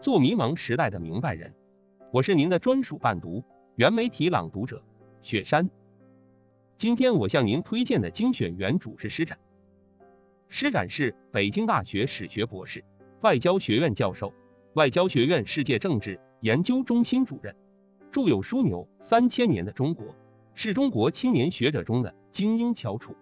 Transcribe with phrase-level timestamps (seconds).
[0.00, 1.52] 做迷茫时代的明白人。
[2.12, 3.42] 我是您的专属伴读，
[3.74, 4.84] 原媒体朗读者
[5.22, 5.68] 雪山。
[6.76, 9.40] 今天我向您推荐的精选原主是施展。
[10.46, 12.84] 施展是北京大学史学博士，
[13.22, 14.32] 外交学院教授，
[14.74, 17.56] 外交学院世界政治研究中心主任，
[18.12, 20.06] 著有枢纽《三千年的中国》，
[20.54, 23.16] 是中国青年学者中的精英翘楚。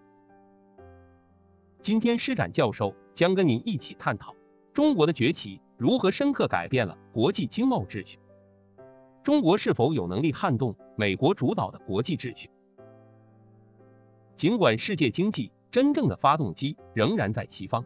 [1.81, 4.35] 今天施展教授将跟您一起探讨
[4.77, 8.19] 中国的崛起如何深刻改变了国际经贸秩序，
[9.23, 12.51] 中国是否有能力撼动美国主导的国际秩序？
[14.35, 17.85] 尽管世界经济真正的发动机仍然在西方，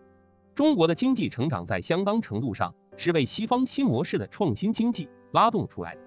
[0.54, 6.02] 中国的经济成长在相当程度上是被西方新模式的创新经济拉动出来的。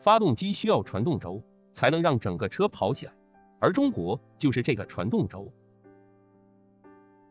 [0.00, 1.42] 发动机需要传动轴
[1.72, 3.12] 才能让整个车跑起来，
[3.58, 5.52] 而中国就是这个传动轴。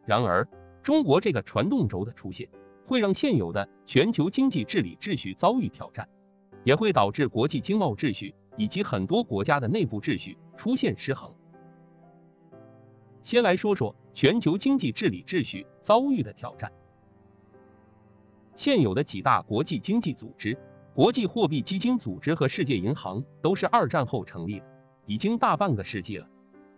[0.06, 0.46] 然而，
[0.84, 2.50] 中国这个传动轴的出现，
[2.88, 6.10] 会让现有的全球经济治理秩序遭遇挑战，
[6.64, 11.32] 也会导致国际经贸秩序以及很多国家的内部秩序出现失衡。
[13.22, 16.72] 先来说说全球经济治理秩序遭遇的挑战。
[18.56, 20.58] 现有的几大国际经济组织，
[20.96, 24.66] 国际货币基金组织和世界银行都是二战后成立的，
[25.06, 26.28] 已经大半个世纪了。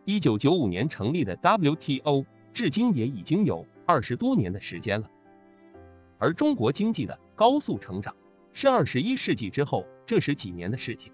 [0.03, 2.25] 一九九五年成立的 WTO。
[2.53, 5.09] 至今也已经有二十多年的时间了，
[6.17, 8.15] 而中国经济的高速成长
[8.53, 11.13] 是二十一世纪之后这十几年的事情。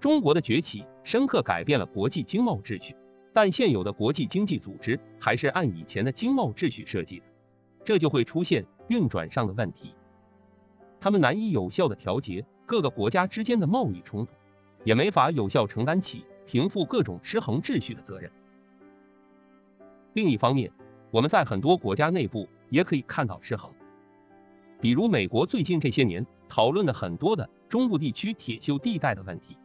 [0.00, 2.96] 中国的崛起深刻改变了国际经贸秩序，
[3.32, 7.24] 但现有的国际经济组织还是按以前的经贸秩序设计的，
[7.84, 9.94] 这就会出现运转上的问题。
[11.00, 14.32] 他们难以有效的调节各个国家之间的贸易冲突，
[14.84, 18.30] 也没法有效承担起平复各种失衡秩序的责任。
[20.18, 20.72] 另一方面，
[21.12, 23.72] 我们在很多国家内部也可以看到失衡，
[24.80, 29.56] 比如美国最近这些年讨论的很多的中部地区铁锈地带的问题，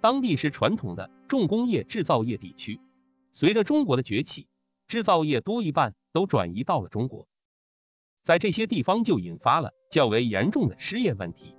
[0.00, 2.78] 当地是传统的重工业制造业地区，
[3.32, 4.46] 随着中国的崛起，
[4.86, 7.26] 制造业多一半都转移到了中国，
[8.22, 11.56] 在这些地方就引发了较为严重的失业问题，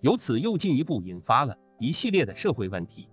[0.00, 3.08] 由此又进一步引发了一系列的社会问题。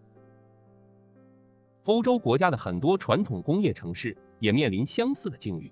[1.84, 4.18] 欧洲国家的很多传统工业城市。
[4.40, 5.72] 也面临相似的境遇，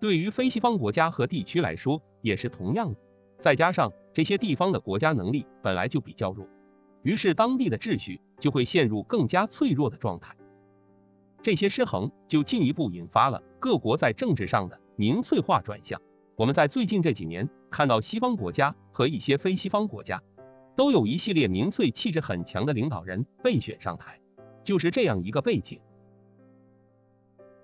[0.00, 3.00] 对于非西方国家和地区来说也是同样的。
[3.38, 6.46] 再加上这些地方的国家能力本来就比较弱，
[7.02, 10.36] 于是当地的秩序就会陷入更加脆弱的状态。
[11.42, 16.00] 这些失衡就进一步引发了各国在政治上的民粹化转向。
[16.36, 20.22] 我们在最近这几年看到西方国家和一些非西方国家
[20.76, 24.20] 都有一系列民粹气质很强的领导人被选上台，
[24.62, 25.80] 就是这样一个背景。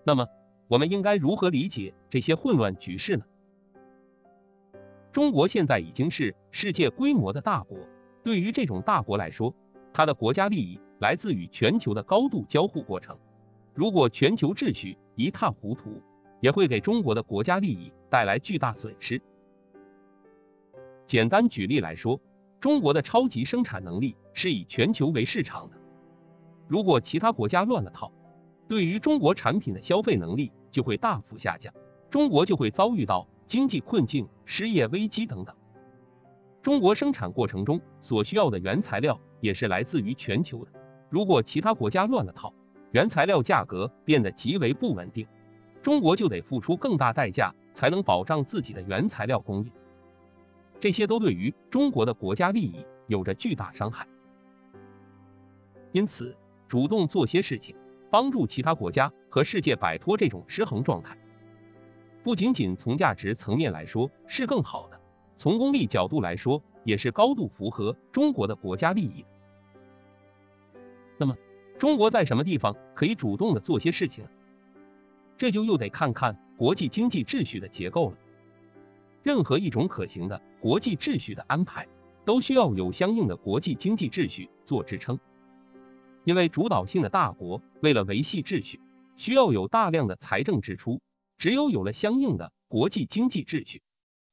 [0.09, 0.27] 那么，
[0.69, 3.27] 我们应该如何理解这些混乱局势呢？
[5.13, 7.77] 中国现在已经是世界规模的大国，
[8.25, 9.55] 对于这种大国来说，
[9.93, 13.19] 它的国家利益来自于全球的高度交互过程。
[13.75, 16.03] 如果全球秩序一塌糊涂，
[16.41, 19.21] 也会给中国的国家利益带来巨大损失。
[21.05, 22.19] 简单举例来说，
[22.61, 25.77] 中国的超级生产能力是以全球为市场的，
[26.67, 28.11] 如果其他国家乱了套。
[28.69, 31.73] 对于中国产品的消费能力就会大幅下降，
[32.11, 35.57] 中国就会遭遇到经济困境、失业危机等等。
[36.61, 40.73] 中国生产过程中所需要的原材料也是来自于全球的，
[41.09, 42.53] 如果其他国家乱了套，
[42.91, 45.27] 原材料价格变得极为不稳定，
[45.83, 49.73] 中国就得付出更大代价才能保障自己的原材料供应，
[50.79, 54.07] 这些都对于中国的国家利益有着巨大伤害。
[55.93, 56.37] 因此，
[56.67, 57.75] 主动做些事情。
[58.11, 61.17] 帮助其他国家和世界摆脱这种失衡状态，
[62.23, 65.01] 不仅仅从价值层面来说是更好的，
[65.37, 69.29] 从功利角度来说也是高度符合中国的国家利益的。
[71.19, 71.37] 那么，
[71.79, 74.25] 中国在什么地方可以主动的做些事情？
[75.37, 78.17] 这就又得看看国际经济秩序的结构了。
[79.23, 81.87] 任何一种可行的国际秩序的安排，
[82.25, 85.19] 都需要有相应的国际经济秩序做支撑。
[86.29, 88.83] 因为主导性的大国为了维系秩序，
[89.17, 91.01] 需要有大量的财政支出，
[91.39, 93.81] 只有有了相应的国际经济秩序，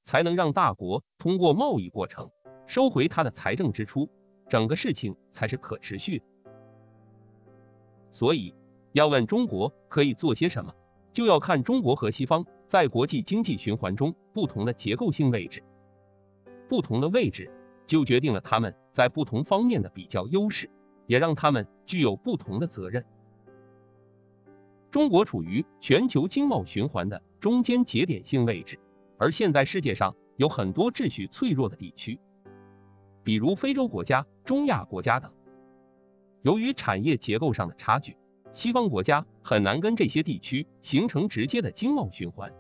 [0.04, 2.32] 才能让大国通过贸易过程
[2.68, 4.10] 收回它的财政支出，
[4.50, 6.22] 整个事情才是可持续。
[8.12, 8.54] 所以，
[8.92, 10.76] 要问中国可以做些什么，
[11.14, 15.64] 就要看中国和西方在国际经济循环中不同的结构性位置，
[16.68, 17.50] 不同的位置
[17.86, 20.70] 就决定了他们在不同方面的比较优势。
[21.08, 23.06] 也让他们具有不同的责任。
[24.92, 28.80] 中国处于全球经贸循环的中间节点性位置，
[29.18, 32.20] 而现在世界上有很多秩序脆弱的地区，
[33.24, 35.34] 比如非洲国家、中亚国家等。
[36.44, 38.16] 由于产业结构上的差距，
[38.54, 42.54] 西方国家很难跟这些地区形成直接的经贸循环，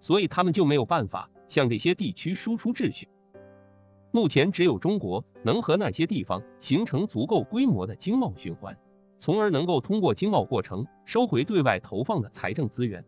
[0.00, 3.08] 所以他们就没有办法向这些地区输出秩序。
[4.14, 8.78] 目前只有中国能和那些地方形成足够规模的经贸循环，
[9.18, 13.04] 从而能够通过经贸过程收回对外投放的财政资源。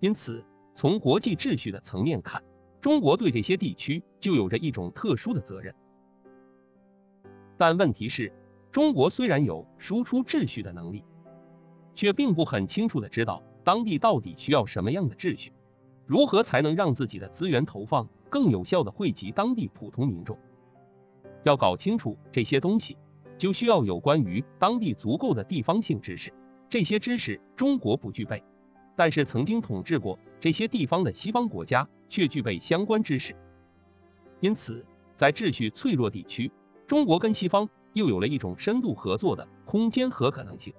[0.00, 2.44] 因此，从国际秩序的层面看，
[2.82, 5.74] 中国对这些地区就有着一种特殊的责任。
[7.56, 8.30] 但问题是，
[8.70, 11.02] 中国虽然有输出秩序的能力，
[11.94, 15.54] 却并不很清楚的知道当地到底需要什么样的秩序，
[16.06, 20.38] 如何才能让自己的资源投放更有效的惠及当地普通民众。
[21.44, 22.96] 要搞清楚这些东西，
[23.38, 26.32] 就需要有关于当地足够的地方性知识。
[26.68, 28.42] 这些知识中国不具备，
[28.96, 33.36] 但是曾经统治过这些地方的西方国家却具备相关知识。
[34.40, 34.84] 因此，
[35.14, 36.50] 在秩序脆弱地区，
[36.86, 40.74] 中国跟西方又有了一种深度合作的空间和可能性。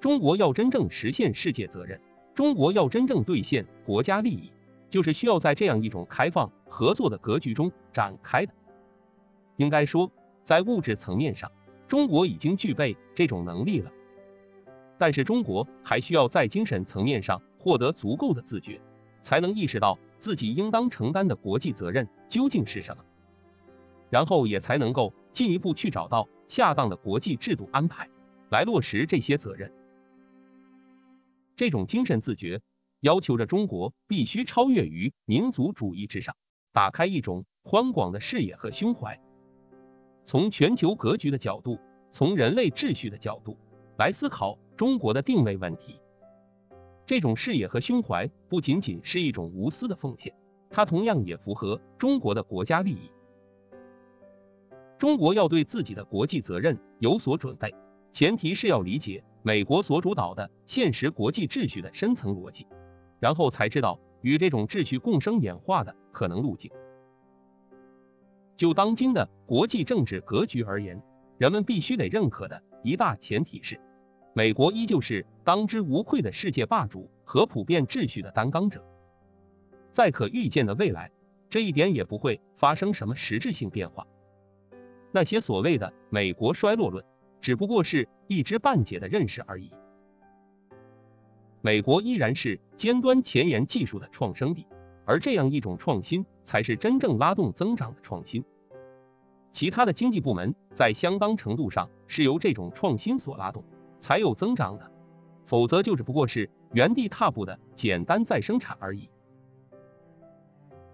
[0.00, 2.00] 中国要真正实现世界责任，
[2.36, 4.52] 中国要真正兑现国家利益，
[4.90, 8.52] 就是需要在这样一种开放合作的格局中展开的。
[9.56, 10.12] 应该说，
[10.44, 11.50] 在物质层面上，
[11.88, 13.90] 中国已经具备这种能力了，
[14.98, 18.82] 但是中国还需要在精神层面上获得足够的自觉，
[19.22, 23.02] 才能意识到自己应当承担的国际责任究竟是什么，
[24.10, 28.10] 然后也才能够进一步去找到恰当的国际制度安排，
[28.50, 29.72] 来落实这些责任。
[31.56, 32.60] 这种精神自觉
[33.00, 36.36] 要求着中国必须超越于民族主义之上，
[36.72, 39.18] 打开一种宽广的视野和胸怀，
[40.26, 41.80] 从全球格局的角度，
[42.10, 43.56] 从人类秩序的角度
[43.96, 45.98] 来思考中国的定位问题。
[47.06, 50.34] 这种视野和胸怀不仅仅是一种无私的奉献，
[50.68, 53.10] 它同样也符合中国的国家利益。
[54.98, 57.74] 中国要对自己的国际责任有所准备，
[58.12, 59.24] 前提是要理解。
[59.46, 62.66] 美国所主导的现实国际秩序的深层逻辑，
[63.20, 66.72] 然后才知道与这种秩序共生演化的可能路径。
[68.56, 71.00] 就当今的国际政治格局而言，
[71.38, 73.80] 人们必须得认可的一大前提是，
[74.34, 78.84] 美国依旧是当之无愧的世界霸主和普遍秩序的担当者。
[79.92, 81.12] 在可预见的未来，
[81.48, 84.08] 这一点也不会发生什么实质性变化。
[85.12, 87.04] 那些所谓的美国衰落论。
[87.46, 89.70] 只不过是一知半解的认识而已。
[91.60, 94.66] 美国依然是尖端前沿技术的创生地，
[95.04, 98.44] 而这样一种创新才是真正拉动增长的创新。
[99.52, 103.62] 其他的经济部门在相当程度上是由这种创新所拉动，
[104.00, 104.90] 才有增长的，
[105.44, 109.08] 否则就只不过是原地踏步的简单再生产而已。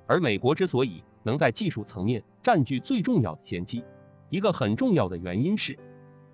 [0.07, 3.87] 而美国之所以能在技术层面占据最重要的先机，
[4.29, 5.79] 一个很重要的原因是。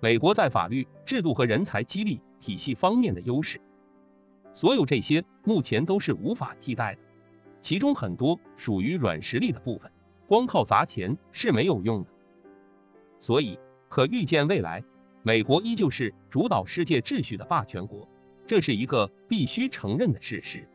[0.01, 3.59] 美国在法律制度和人才激励体系方面的优势，
[4.53, 7.01] 所有这些目前都是无法替代的，
[7.61, 9.91] 其中很多属于软实力的部分，
[10.27, 12.09] 光靠砸钱是没有用的。
[13.19, 13.59] 所以，
[13.89, 14.83] 可预见未来，
[15.21, 18.07] 美国依旧是主导世界秩序的霸权国，
[18.47, 20.65] 这是一个必须承认的事实。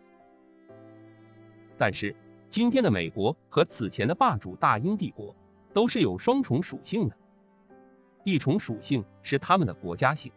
[1.78, 2.14] 但是，
[2.50, 5.34] 今天的美国和此前的霸主大英帝国
[5.72, 7.16] 都是有双重属性的。
[8.24, 10.32] 一重属性是他们的国家性，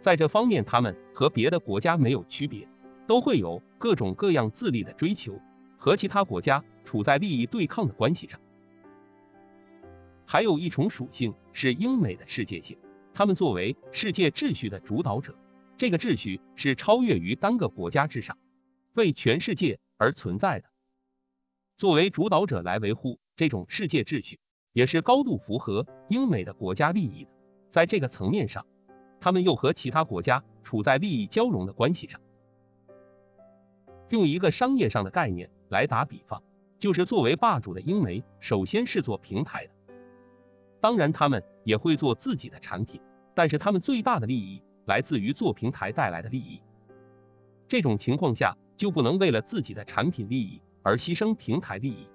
[0.00, 2.68] 在这方面他们和别的国家没有区别，
[3.06, 5.40] 都会有各种各样自立的追求，
[5.76, 8.40] 和其他国家处在利益对抗的关系上。
[10.26, 12.76] 还有一重属性是英美的世界性，
[13.14, 15.34] 他们作为世界秩序的主导者，
[15.76, 18.36] 这个秩序是超越于单个国家之上，
[18.94, 20.68] 为全世界而存在的。
[21.76, 24.40] 作为主导者来维护这种世界秩序。
[24.72, 27.30] 也是高度符合英美的国家利益的，
[27.70, 28.66] 在这个层面上，
[29.20, 32.20] 他们又和其他国家处在利益交融的关系上。
[34.10, 36.42] 用一个商业上的概念来打比方，
[36.78, 39.72] 就是作为霸主的英美，首先是做平台的，
[40.80, 43.00] 当然他们也会做自己的产品，
[43.34, 46.62] 但是他们最大的利益来自于做平台带来的利益。
[47.68, 52.08] 这种情况下，就不能为了自己的产品利益而牺牲平台利益。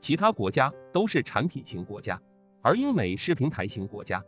[0.00, 2.20] 其他国家都是产品型国家，
[2.62, 4.24] 而英美是平台型国家。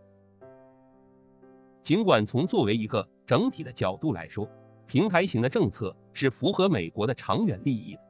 [1.82, 4.48] 尽管从作为一个整体的角度来说，
[4.86, 8.00] 平台型的政策是符合美国的长远利益的，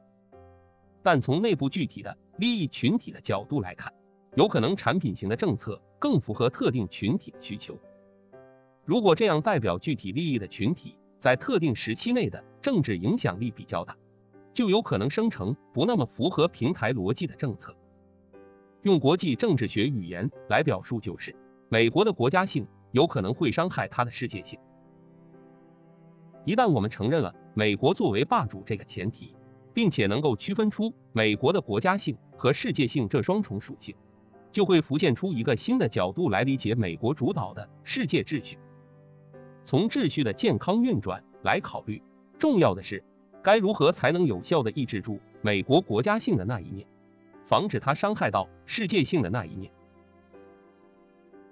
[1.01, 3.93] 但从内部具体的利益群体的角度来看，
[4.35, 7.79] 有可能产品型的政策更符合特定群体的需求。
[8.85, 13.97] 如果这样代表具体利益的群体在特定时期内的政治影响力比较大，
[14.53, 17.75] 就有可能生成不那么符合平台逻辑的政策。
[18.81, 21.35] 用国际政治学语言来表述，就是
[21.69, 24.59] 美国的国家性有可能会伤害它的世界性。
[26.45, 29.35] 一旦我们承认了美国作为霸主这个前提，
[29.73, 33.95] 并且能够区分出美国的国家性和世界性这双重属性，
[34.51, 38.59] 就会浮现出一个新的角度来理解美国主导的世界秩序。
[39.63, 42.03] 从秩序的健康运转来考虑，
[42.37, 43.01] 重要的是
[43.43, 46.87] 该如何才能有效的抑制住美国国家性的那一面，
[47.45, 49.71] 防止它伤害到世界性的那一面。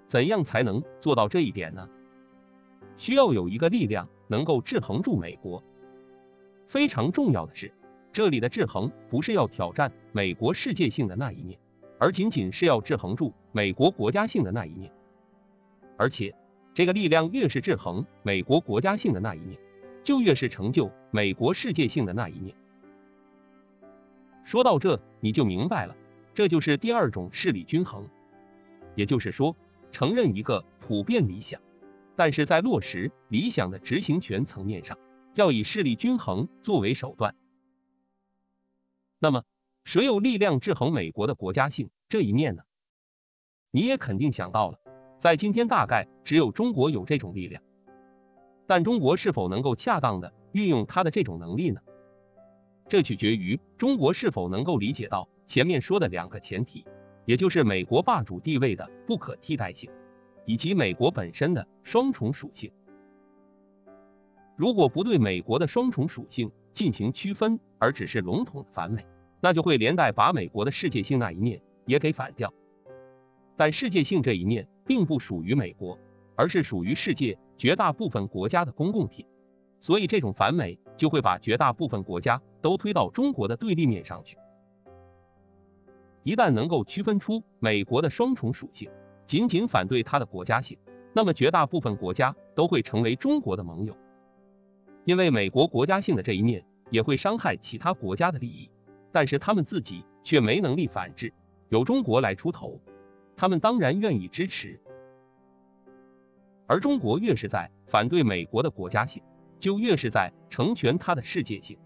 [0.08, 1.88] 怎样才能做到这一点呢？
[2.96, 5.62] 需要有一个力量能够制衡住美国。
[6.66, 7.72] 非常重要的是。
[8.14, 11.58] 这里的制衡不是要挑战美国世界性的那一面，
[11.98, 14.92] 而仅仅是要制衡住美国国家性的那一面。
[15.96, 16.34] 而且，
[16.74, 19.58] 这个力量越是制衡美国国家性的那一面，
[20.02, 22.56] 就越是成就美国世界性的那一面。
[24.44, 25.96] 说到这，你就明白了，
[26.34, 28.08] 这就是第二种势力均衡。
[28.94, 29.56] 也就是说，
[29.90, 31.60] 承认一个普遍理想，
[32.16, 34.98] 但是在落实理想的执行权层面上，
[35.34, 37.34] 要以势力均衡作为手段。
[39.18, 39.44] 那么，
[39.84, 42.64] 谁有力量制衡美国的国家性这一面呢？
[43.70, 44.78] 你也肯定想到了，
[45.18, 47.62] 在今天大概只有中国有这种力量。
[48.72, 51.82] 但中国是否能够恰当的运用它的这种能力呢？
[52.88, 56.86] 这取决于中国是否能够理解到前面说的两个前提，
[57.26, 59.90] 也就是美国霸主地位的不可替代性，
[60.46, 62.72] 以及美国本身的双重属性。
[64.56, 69.04] 如果不对美国的双重属性进行区分，而只是笼统的反美，
[69.42, 72.54] 那就会连带把美国的世界性那一面也给反掉。
[73.54, 75.98] 但世界性这一面并不属于美国，
[76.36, 79.24] 而是属于世界绝大部分国家的公共品，
[79.78, 84.36] 所以这种反美就会把绝大部分国家都推到中国的对立面上去。
[86.24, 88.90] 一旦能够区分出美国的双重属性，
[89.26, 90.76] 仅仅反对它的国家性，
[91.14, 93.96] 那么绝大部分国家都会成为中国的盟友。
[95.04, 98.72] 因为美国国家性的这一面也会伤害其他国家的利益，
[99.12, 101.32] 但是他们自己却没能力反制，
[101.68, 102.80] 由中国来出头，
[103.36, 104.80] 他们当然愿意支持。
[106.66, 109.22] 而中国越是在反对美国的国家性，
[109.58, 111.78] 就越是在成全它的世界性，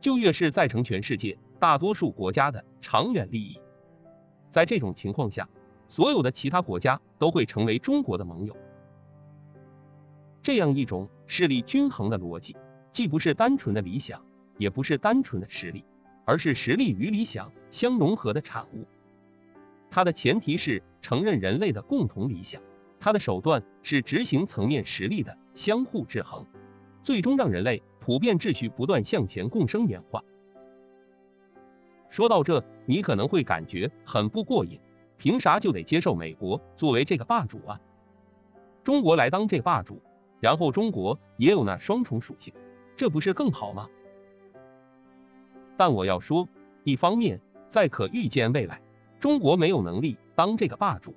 [0.00, 3.60] 就越是在成全世界大多数国家的长远利益。
[4.50, 5.48] 在这种情况下，
[5.88, 8.56] 所有的其他国家都会成为中国的盟友。
[10.42, 12.56] 这样一种势力均衡的逻辑，
[12.92, 14.24] 既不是单纯的理想，
[14.56, 15.84] 也不是单纯的实力，
[16.24, 18.86] 而是实力与理想相融合的产物。
[19.90, 22.62] 它的前提是承认人类的共同理想，
[23.00, 26.46] 它的手段是执行层面实力的相互制衡，
[27.02, 30.22] 最终让人类普遍秩序不断向前共生演化。
[32.10, 34.78] 说到这，你可能会感觉很不过瘾，
[35.16, 37.80] 凭啥就得接受美国作为这个霸主啊？
[38.84, 40.02] 中国来当这霸主？
[40.40, 42.52] 然后中国也有那双重属性，
[42.96, 43.88] 这不是更好吗？
[45.76, 46.48] 但我要说，
[46.82, 48.82] 一方面在可预见未来，
[49.18, 51.14] 中国没有能力当这个霸主，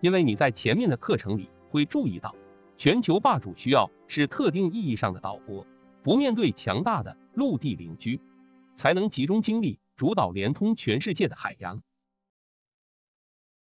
[0.00, 2.34] 因为你在前面的课程里会注意到，
[2.76, 5.66] 全球霸主需要是特定意义上的岛国，
[6.02, 8.20] 不面对强大的陆地邻居，
[8.74, 11.82] 才能集中精力主导连通全世界的海洋。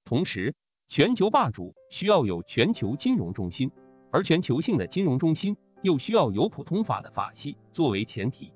[0.06, 0.56] 同时，
[0.88, 3.72] 全球霸主需要有全球金融中心。
[4.10, 8.54] 而全球性的金融中心又需要有普通法的法系作为前提。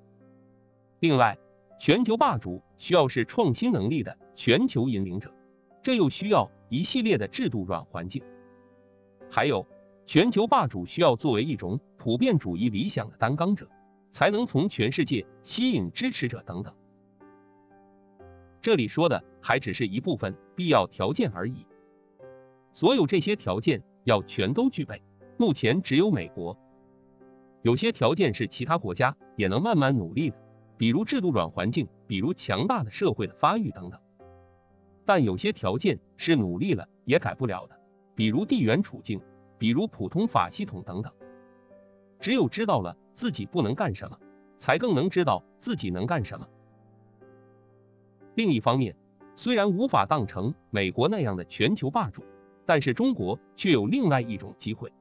[1.02, 1.38] 另外，
[1.78, 5.36] 全球霸主需要是创新能力的全球引领者，
[5.82, 8.24] 这又需要一系列的制度软环境。
[9.30, 9.66] 还有，
[10.06, 13.70] 全球霸主需要作为一种普遍主义理想的担纲者，
[14.12, 16.74] 才能从全世界吸引支持者等等。
[18.62, 21.66] 这里说的还只是一部分必要条件而已，
[22.74, 25.02] 所有这些条件要全都具备。
[25.38, 26.56] 目前只有美国，
[27.64, 30.36] 有些条件是其他国家也能慢慢努力的，
[30.78, 34.00] 比如制度软环境，比如强大的社会的发育等等。
[35.06, 37.80] 但有些条件是努力了也改不了的，
[38.16, 39.22] 比如地缘处境，
[39.58, 41.12] 比如普通法系统等等。
[42.20, 44.20] 只有知道了自己不能干什么，
[44.58, 46.48] 才更能知道自己能干什么。
[48.36, 48.96] 另一方面，
[49.36, 52.24] 虽然无法当成美国那样的全球霸主，
[52.66, 54.94] 但是中国却有另外一种机会。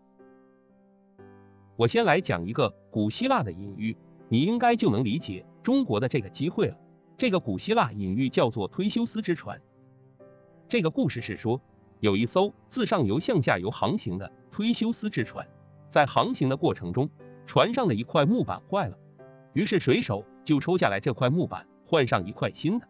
[1.76, 3.96] 我先来讲一个古希腊的隐喻，
[4.28, 6.76] 你应该就能理解中国的这个机会了。
[7.16, 9.60] 这个古希腊隐喻叫做忒修斯之船。
[10.70, 11.60] 这个故事是说，
[11.98, 15.48] 有一艘自上游向下游航行的忒修斯之船，
[15.88, 17.10] 在航行的过程中，
[17.44, 18.96] 船上的一块木板坏了，
[19.52, 22.86] 于是水手就抽下来这块木板，换上一块新的。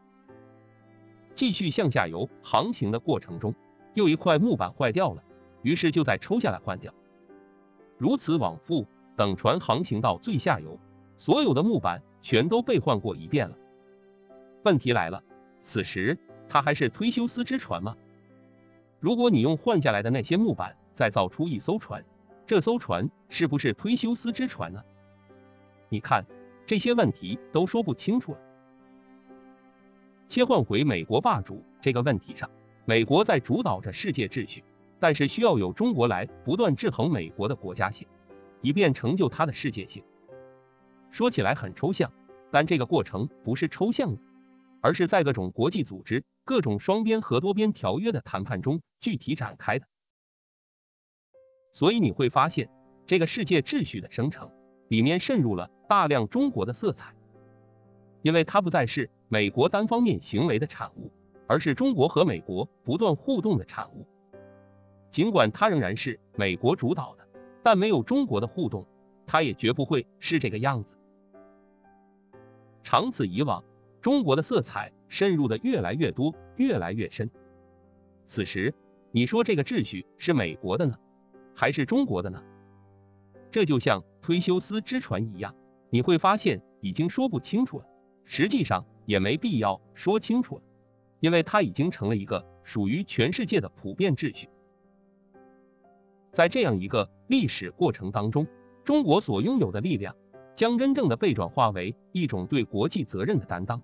[1.34, 3.54] 继续向下游航行的过程中，
[3.94, 5.24] 又一块木板坏掉了，
[5.62, 6.92] 于是就再抽下来换掉。
[7.96, 10.78] 如此往复，等船航行到最下游，
[11.16, 13.56] 所有的木板全都被换过一遍了。
[14.64, 15.24] 问题来了，
[15.62, 16.18] 此时
[16.50, 17.96] 它还是忒修斯之船吗？
[18.98, 22.04] 如果你用换下来的那些木板再造出一艘船，
[22.44, 24.84] 这艘船是不是忒修斯之船呢？
[25.88, 26.26] 你看，
[26.66, 28.38] 这些问题都说不清楚了。
[30.26, 32.50] 切换回美国霸主这个问题上，
[32.84, 34.64] 美国在主导着世界秩序，
[34.98, 38.08] 但是需要有中国来不断制衡美国的国家性，
[38.60, 40.02] 以便成就它的世界性。
[41.10, 42.12] 说起来很抽象，
[42.50, 44.20] 但这个过程不是抽象的，
[44.80, 49.86] 而是在各种国际组织、各种双边和多边条约的谈判中具体展开的。
[51.70, 52.68] 所以你会发现，
[53.06, 54.50] 这个世界秩序的生成
[54.88, 57.14] 里面渗入了大量中国的色彩，
[58.22, 59.08] 因为它不再是。
[59.28, 61.12] 美国单方面行为的产物，
[61.46, 64.04] 而是中国和美国不断互动的产物。
[65.12, 67.28] 尽管它仍然是美国主导的，
[67.62, 68.88] 但没有中国的互动，
[69.24, 70.98] 它也绝不会是这个样子。
[72.82, 73.62] 长此以往，
[74.00, 77.30] 中国的色彩渗入的越来越多，越来越深。
[78.26, 78.72] 此时，
[79.12, 80.98] 你说这个秩序是美国的呢，
[81.54, 82.42] 还是中国的呢？
[83.50, 85.54] 这就像忒修斯之船一样，
[85.90, 87.84] 你会发现已经说不清楚了。
[88.24, 88.86] 实际上。
[89.06, 90.62] 也没必要说清楚了，
[91.18, 94.48] 因为它已经成了一个属于全世界的普遍秩序。
[96.30, 98.46] 在这样一个历史过程当中，
[98.84, 100.14] 中国所拥有的力量
[100.54, 103.82] 将真正的被转化为一种对国际责任的担当。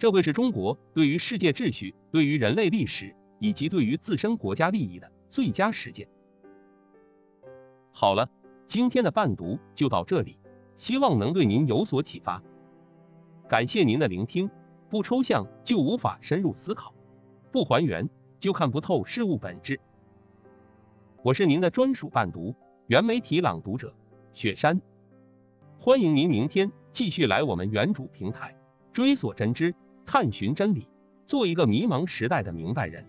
[0.00, 6.08] 这会是中国对于世界秩序、对于人类历史以及对于自身国家利益的最佳实践。
[7.92, 8.30] 好了，
[8.66, 10.38] 今天的伴读就到这里，
[10.78, 12.42] 希望能对您有所启发。
[13.46, 14.50] 感谢您的聆听。
[14.88, 16.94] 不抽象就无法深入思考，
[17.52, 18.08] 不还原
[18.40, 19.78] 就看不透事物本质。
[21.22, 22.56] 我是您的专属伴读，
[22.88, 23.94] 原媒体朗读者
[24.32, 24.80] 雪山。
[25.78, 28.58] 欢迎您明天继续来我们原主平台
[28.92, 29.76] 追索真知，
[30.12, 30.88] 探寻真理，
[31.24, 33.06] 做一个迷茫时代的明白人。